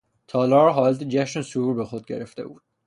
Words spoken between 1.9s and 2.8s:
گرفته بود.